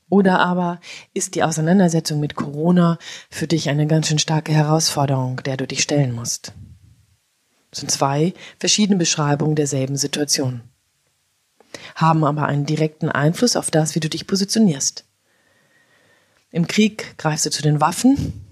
Oder 0.08 0.40
aber 0.40 0.80
ist 1.12 1.36
die 1.36 1.44
Auseinandersetzung 1.44 2.18
mit 2.18 2.34
Corona 2.34 2.98
für 3.30 3.46
dich 3.46 3.68
eine 3.68 3.86
ganz 3.86 4.08
schön 4.08 4.18
starke 4.18 4.52
Herausforderung, 4.52 5.36
der 5.44 5.56
du 5.56 5.68
dich 5.68 5.82
stellen 5.82 6.12
musst? 6.12 6.52
Das 7.70 7.78
sind 7.78 7.92
zwei 7.92 8.34
verschiedene 8.58 8.98
Beschreibungen 8.98 9.54
derselben 9.54 9.96
Situation, 9.96 10.62
haben 11.94 12.24
aber 12.24 12.46
einen 12.46 12.66
direkten 12.66 13.08
Einfluss 13.08 13.56
auf 13.56 13.70
das, 13.70 13.94
wie 13.94 14.00
du 14.00 14.08
dich 14.08 14.26
positionierst. 14.26 15.04
Im 16.50 16.66
Krieg 16.66 17.16
greifst 17.18 17.46
du 17.46 17.50
zu 17.50 17.62
den 17.62 17.80
Waffen, 17.80 18.44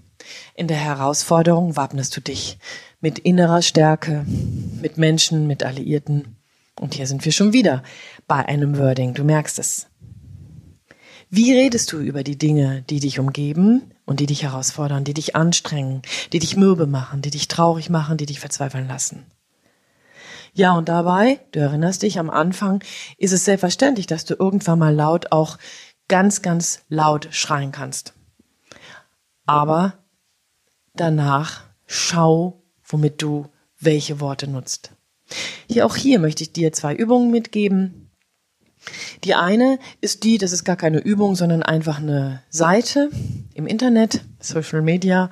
in 0.55 0.67
der 0.67 0.77
Herausforderung 0.77 1.75
wappnest 1.75 2.15
du 2.15 2.21
dich 2.21 2.57
mit 3.01 3.19
innerer 3.19 3.61
Stärke, 3.61 4.25
mit 4.81 4.97
Menschen, 4.97 5.47
mit 5.47 5.63
Alliierten. 5.63 6.37
Und 6.79 6.93
hier 6.93 7.07
sind 7.07 7.25
wir 7.25 7.31
schon 7.31 7.53
wieder 7.53 7.83
bei 8.27 8.45
einem 8.45 8.77
Wording, 8.77 9.13
du 9.13 9.23
merkst 9.23 9.59
es. 9.59 9.87
Wie 11.29 11.51
redest 11.53 11.91
du 11.91 11.99
über 11.99 12.23
die 12.23 12.37
Dinge, 12.37 12.83
die 12.89 12.99
dich 12.99 13.19
umgeben 13.19 13.91
und 14.05 14.19
die 14.19 14.27
dich 14.27 14.43
herausfordern, 14.43 15.03
die 15.03 15.15
dich 15.15 15.35
anstrengen, 15.35 16.03
die 16.31 16.39
dich 16.39 16.55
mürbe 16.55 16.85
machen, 16.85 17.21
die 17.21 17.31
dich 17.31 17.47
traurig 17.47 17.89
machen, 17.89 18.17
die 18.17 18.27
dich 18.27 18.39
verzweifeln 18.39 18.87
lassen? 18.87 19.25
Ja, 20.53 20.73
und 20.73 20.87
dabei, 20.87 21.39
du 21.51 21.59
erinnerst 21.59 22.03
dich, 22.03 22.19
am 22.19 22.29
Anfang 22.29 22.83
ist 23.17 23.31
es 23.31 23.45
selbstverständlich, 23.45 24.05
dass 24.05 24.25
du 24.25 24.35
irgendwann 24.35 24.79
mal 24.79 24.93
laut 24.93 25.31
auch 25.31 25.57
ganz, 26.07 26.41
ganz 26.43 26.83
laut 26.89 27.27
schreien 27.31 27.71
kannst. 27.71 28.13
Aber 29.45 29.93
danach 30.93 31.63
schau, 31.87 32.61
womit 32.83 33.21
du 33.21 33.47
welche 33.79 34.19
Worte 34.19 34.47
nutzt. 34.47 34.91
Hier 35.67 35.85
auch 35.85 35.95
hier 35.95 36.19
möchte 36.19 36.43
ich 36.43 36.53
dir 36.53 36.71
zwei 36.71 36.93
Übungen 36.93 37.31
mitgeben, 37.31 38.03
die 39.23 39.35
eine 39.35 39.79
ist 40.01 40.23
die, 40.23 40.37
das 40.37 40.51
ist 40.51 40.65
gar 40.65 40.75
keine 40.75 40.99
Übung, 40.99 41.35
sondern 41.35 41.63
einfach 41.63 41.99
eine 41.99 42.43
Seite 42.49 43.09
im 43.53 43.65
Internet, 43.65 44.21
Social 44.39 44.81
Media 44.81 45.29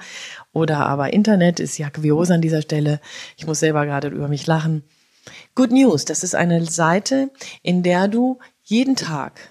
oder 0.54 0.86
aber 0.86 1.14
Internet 1.14 1.60
ist 1.60 1.78
ja 1.78 1.90
kurios 1.90 2.32
an 2.32 2.42
dieser 2.42 2.62
Stelle. 2.62 3.02
Ich 3.36 3.46
muss 3.46 3.60
selber 3.60 3.86
gerade 3.86 4.08
über 4.08 4.30
mich 4.30 4.48
lachen. 4.48 4.84
Good 5.56 5.72
News, 5.72 6.06
das 6.06 6.24
ist 6.24 6.36
eine 6.36 6.66
Seite, 6.66 7.32
in 7.62 7.84
der 7.84 8.08
du 8.08 8.40
jeden 8.64 8.96
Tag 8.96 9.50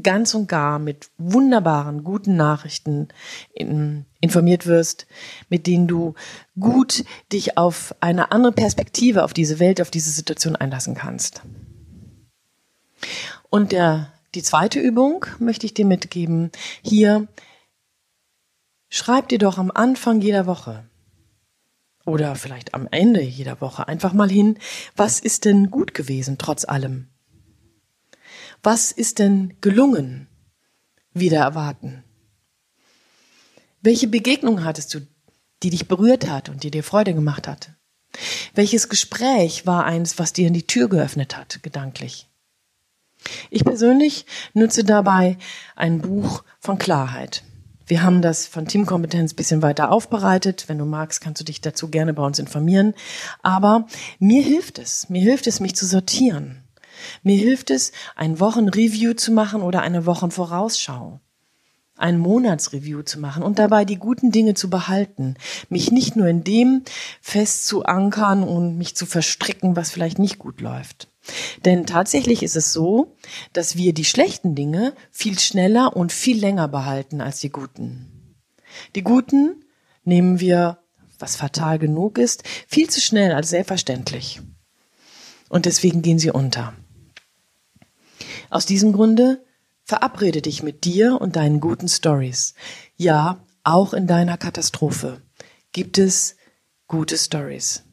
ganz 0.00 0.34
und 0.34 0.48
gar 0.48 0.78
mit 0.78 1.10
wunderbaren, 1.18 2.04
guten 2.04 2.36
Nachrichten 2.36 3.08
in, 3.52 4.04
informiert 4.20 4.66
wirst, 4.66 5.06
mit 5.48 5.66
denen 5.66 5.88
du 5.88 6.14
gut 6.58 7.04
dich 7.32 7.58
auf 7.58 7.94
eine 8.00 8.30
andere 8.30 8.52
Perspektive 8.52 9.24
auf 9.24 9.32
diese 9.32 9.58
Welt, 9.58 9.80
auf 9.80 9.90
diese 9.90 10.10
Situation 10.10 10.54
einlassen 10.54 10.94
kannst. 10.94 11.42
Und 13.50 13.72
der, 13.72 14.12
die 14.34 14.42
zweite 14.42 14.78
Übung 14.78 15.26
möchte 15.40 15.66
ich 15.66 15.74
dir 15.74 15.86
mitgeben. 15.86 16.52
Hier 16.82 17.26
Schreib 18.90 19.28
dir 19.28 19.38
doch 19.38 19.58
am 19.58 19.70
Anfang 19.70 20.20
jeder 20.20 20.46
Woche 20.46 20.87
oder 22.08 22.34
vielleicht 22.34 22.74
am 22.74 22.88
Ende 22.90 23.22
jeder 23.22 23.60
Woche 23.60 23.86
einfach 23.86 24.12
mal 24.12 24.30
hin, 24.30 24.58
was 24.96 25.20
ist 25.20 25.44
denn 25.44 25.70
gut 25.70 25.94
gewesen 25.94 26.38
trotz 26.38 26.64
allem? 26.64 27.08
Was 28.62 28.90
ist 28.90 29.18
denn 29.18 29.54
gelungen? 29.60 30.26
Wieder 31.12 31.38
erwarten. 31.38 32.02
Welche 33.82 34.08
Begegnung 34.08 34.64
hattest 34.64 34.94
du, 34.94 35.00
die 35.62 35.70
dich 35.70 35.86
berührt 35.86 36.28
hat 36.28 36.48
und 36.48 36.64
die 36.64 36.70
dir 36.70 36.82
Freude 36.82 37.14
gemacht 37.14 37.46
hat? 37.46 37.72
Welches 38.54 38.88
Gespräch 38.88 39.66
war 39.66 39.84
eins, 39.84 40.18
was 40.18 40.32
dir 40.32 40.48
in 40.48 40.54
die 40.54 40.66
Tür 40.66 40.88
geöffnet 40.88 41.36
hat, 41.36 41.62
gedanklich? 41.62 42.28
Ich 43.50 43.64
persönlich 43.64 44.26
nutze 44.54 44.82
dabei 44.82 45.36
ein 45.76 46.00
Buch 46.00 46.42
von 46.58 46.78
Klarheit. 46.78 47.44
Wir 47.88 48.02
haben 48.02 48.20
das 48.20 48.46
von 48.46 48.66
Teamkompetenz 48.66 49.32
bisschen 49.32 49.62
weiter 49.62 49.90
aufbereitet. 49.90 50.64
Wenn 50.68 50.76
du 50.76 50.84
magst, 50.84 51.22
kannst 51.22 51.40
du 51.40 51.44
dich 51.44 51.62
dazu 51.62 51.88
gerne 51.88 52.12
bei 52.12 52.22
uns 52.22 52.38
informieren. 52.38 52.94
Aber 53.42 53.86
mir 54.18 54.42
hilft 54.42 54.78
es. 54.78 55.08
Mir 55.08 55.22
hilft 55.22 55.46
es, 55.46 55.58
mich 55.58 55.74
zu 55.74 55.86
sortieren. 55.86 56.64
Mir 57.22 57.36
hilft 57.36 57.70
es, 57.70 57.92
ein 58.14 58.40
Wochenreview 58.40 59.14
zu 59.14 59.32
machen 59.32 59.62
oder 59.62 59.80
eine 59.80 60.04
Wochenvorausschau 60.04 61.20
ein 61.98 62.18
Monatsreview 62.18 63.02
zu 63.02 63.18
machen 63.18 63.42
und 63.42 63.58
dabei 63.58 63.84
die 63.84 63.96
guten 63.96 64.30
Dinge 64.30 64.54
zu 64.54 64.70
behalten, 64.70 65.34
mich 65.68 65.90
nicht 65.90 66.14
nur 66.14 66.28
in 66.28 66.44
dem 66.44 66.84
fest 67.20 67.66
zu 67.66 67.84
ankern 67.84 68.44
und 68.44 68.78
mich 68.78 68.94
zu 68.94 69.04
verstricken, 69.04 69.76
was 69.76 69.90
vielleicht 69.90 70.18
nicht 70.18 70.38
gut 70.38 70.60
läuft. 70.60 71.08
Denn 71.64 71.86
tatsächlich 71.86 72.42
ist 72.42 72.56
es 72.56 72.72
so, 72.72 73.16
dass 73.52 73.76
wir 73.76 73.92
die 73.92 74.04
schlechten 74.04 74.54
Dinge 74.54 74.94
viel 75.10 75.38
schneller 75.38 75.96
und 75.96 76.12
viel 76.12 76.38
länger 76.38 76.68
behalten 76.68 77.20
als 77.20 77.40
die 77.40 77.50
guten. 77.50 78.36
Die 78.94 79.02
guten 79.02 79.64
nehmen 80.04 80.40
wir, 80.40 80.78
was 81.18 81.36
fatal 81.36 81.78
genug 81.78 82.18
ist, 82.18 82.44
viel 82.66 82.88
zu 82.88 83.00
schnell 83.00 83.32
als 83.32 83.50
selbstverständlich. 83.50 84.40
Und 85.48 85.66
deswegen 85.66 86.02
gehen 86.02 86.18
sie 86.18 86.30
unter. 86.30 86.74
Aus 88.50 88.66
diesem 88.66 88.92
Grunde 88.92 89.42
Verabrede 89.88 90.42
dich 90.42 90.62
mit 90.62 90.84
dir 90.84 91.18
und 91.18 91.36
deinen 91.36 91.60
guten 91.60 91.88
Stories. 91.88 92.52
Ja, 92.98 93.42
auch 93.64 93.94
in 93.94 94.06
deiner 94.06 94.36
Katastrophe 94.36 95.22
gibt 95.72 95.96
es 95.96 96.36
gute 96.86 97.16
Stories. 97.16 97.84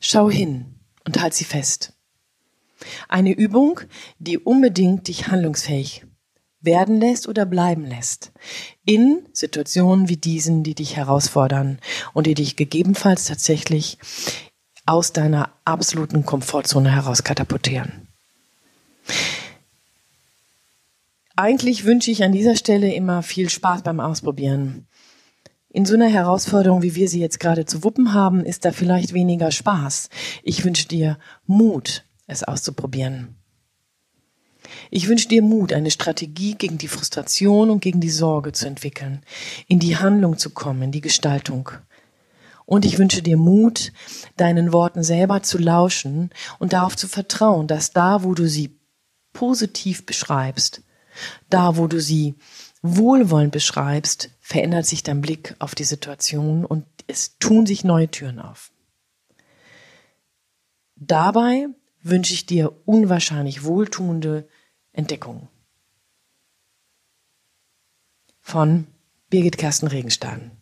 Schau 0.00 0.28
hin 0.28 0.80
und 1.06 1.20
halt 1.20 1.34
sie 1.34 1.44
fest. 1.44 1.92
Eine 3.08 3.32
Übung, 3.32 3.80
die 4.18 4.38
unbedingt 4.38 5.08
dich 5.08 5.28
handlungsfähig 5.28 6.04
werden 6.60 7.00
lässt 7.00 7.28
oder 7.28 7.46
bleiben 7.46 7.86
lässt. 7.86 8.32
In 8.84 9.26
Situationen 9.32 10.08
wie 10.08 10.16
diesen, 10.16 10.64
die 10.64 10.74
dich 10.74 10.96
herausfordern 10.96 11.78
und 12.14 12.26
die 12.26 12.34
dich 12.34 12.56
gegebenenfalls 12.56 13.26
tatsächlich 13.26 13.98
aus 14.86 15.12
deiner 15.12 15.50
absoluten 15.64 16.24
Komfortzone 16.24 16.90
heraus 16.90 17.22
katapultieren. 17.22 18.08
Eigentlich 21.36 21.84
wünsche 21.84 22.10
ich 22.10 22.24
an 22.24 22.32
dieser 22.32 22.56
Stelle 22.56 22.92
immer 22.92 23.22
viel 23.22 23.48
Spaß 23.48 23.82
beim 23.82 24.00
Ausprobieren. 24.00 24.88
In 25.68 25.84
so 25.84 25.94
einer 25.94 26.08
Herausforderung, 26.08 26.82
wie 26.82 26.96
wir 26.96 27.08
sie 27.08 27.20
jetzt 27.20 27.38
gerade 27.38 27.66
zu 27.66 27.84
wuppen 27.84 28.14
haben, 28.14 28.44
ist 28.44 28.64
da 28.64 28.72
vielleicht 28.72 29.12
weniger 29.12 29.52
Spaß. 29.52 30.08
Ich 30.42 30.64
wünsche 30.64 30.88
dir 30.88 31.18
Mut, 31.46 32.04
es 32.28 32.44
auszuprobieren. 32.44 33.34
Ich 34.90 35.08
wünsche 35.08 35.28
dir 35.28 35.42
Mut, 35.42 35.72
eine 35.72 35.90
Strategie 35.90 36.54
gegen 36.54 36.78
die 36.78 36.88
Frustration 36.88 37.70
und 37.70 37.80
gegen 37.80 38.00
die 38.00 38.10
Sorge 38.10 38.52
zu 38.52 38.66
entwickeln, 38.66 39.22
in 39.66 39.78
die 39.78 39.96
Handlung 39.96 40.38
zu 40.38 40.50
kommen, 40.50 40.82
in 40.82 40.92
die 40.92 41.00
Gestaltung. 41.00 41.70
Und 42.66 42.84
ich 42.84 42.98
wünsche 42.98 43.22
dir 43.22 43.38
Mut, 43.38 43.92
deinen 44.36 44.72
Worten 44.72 45.02
selber 45.02 45.42
zu 45.42 45.58
lauschen 45.58 46.30
und 46.58 46.74
darauf 46.74 46.96
zu 46.96 47.08
vertrauen, 47.08 47.66
dass 47.66 47.92
da, 47.92 48.22
wo 48.24 48.34
du 48.34 48.46
sie 48.46 48.78
positiv 49.32 50.04
beschreibst, 50.04 50.82
da, 51.48 51.76
wo 51.76 51.86
du 51.86 52.00
sie 52.00 52.34
wohlwollend 52.82 53.52
beschreibst, 53.52 54.30
verändert 54.40 54.86
sich 54.86 55.02
dein 55.02 55.22
Blick 55.22 55.56
auf 55.58 55.74
die 55.74 55.84
Situation 55.84 56.64
und 56.64 56.84
es 57.06 57.38
tun 57.38 57.64
sich 57.64 57.84
neue 57.84 58.10
Türen 58.10 58.38
auf. 58.38 58.70
Dabei 60.94 61.68
wünsche 62.08 62.34
ich 62.34 62.46
dir 62.46 62.72
unwahrscheinlich 62.86 63.64
wohltuende 63.64 64.48
Entdeckungen. 64.92 65.48
Von 68.40 68.86
Birgit 69.30 69.58
Kersten 69.58 69.86
Regenstein. 69.86 70.52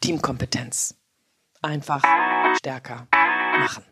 Teamkompetenz. 0.00 0.94
Einfach 1.62 2.02
stärker 2.56 3.08
machen. 3.58 3.84